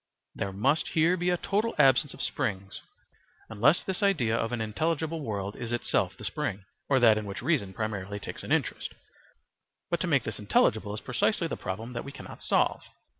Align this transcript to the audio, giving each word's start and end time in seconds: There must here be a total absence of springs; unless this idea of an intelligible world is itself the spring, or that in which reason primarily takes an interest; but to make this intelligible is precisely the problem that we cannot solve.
There 0.33 0.51
must 0.51 0.87
here 0.97 1.15
be 1.15 1.29
a 1.29 1.37
total 1.37 1.75
absence 1.77 2.15
of 2.15 2.23
springs; 2.23 2.81
unless 3.49 3.83
this 3.83 4.01
idea 4.01 4.35
of 4.35 4.51
an 4.51 4.59
intelligible 4.59 5.21
world 5.21 5.55
is 5.55 5.71
itself 5.71 6.17
the 6.17 6.23
spring, 6.23 6.65
or 6.89 6.99
that 6.99 7.19
in 7.19 7.25
which 7.25 7.43
reason 7.43 7.71
primarily 7.71 8.19
takes 8.19 8.41
an 8.43 8.51
interest; 8.51 8.95
but 9.91 9.99
to 9.99 10.07
make 10.07 10.23
this 10.23 10.39
intelligible 10.39 10.95
is 10.95 11.01
precisely 11.01 11.47
the 11.47 11.55
problem 11.55 11.93
that 11.93 12.03
we 12.03 12.11
cannot 12.11 12.41
solve. 12.41 12.81